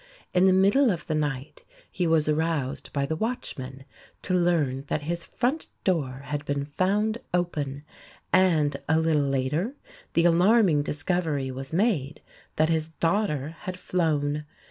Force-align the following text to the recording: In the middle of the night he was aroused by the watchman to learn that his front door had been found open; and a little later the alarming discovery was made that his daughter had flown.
In 0.33 0.45
the 0.45 0.51
middle 0.51 0.89
of 0.89 1.05
the 1.05 1.13
night 1.13 1.63
he 1.91 2.07
was 2.07 2.27
aroused 2.27 2.91
by 2.91 3.05
the 3.05 3.15
watchman 3.15 3.85
to 4.23 4.33
learn 4.33 4.83
that 4.87 5.03
his 5.03 5.23
front 5.23 5.67
door 5.83 6.23
had 6.25 6.43
been 6.43 6.65
found 6.65 7.19
open; 7.35 7.83
and 8.33 8.77
a 8.89 8.99
little 8.99 9.21
later 9.21 9.75
the 10.13 10.25
alarming 10.25 10.81
discovery 10.81 11.51
was 11.51 11.71
made 11.71 12.19
that 12.55 12.69
his 12.69 12.89
daughter 12.89 13.49
had 13.59 13.77
flown. 13.77 14.45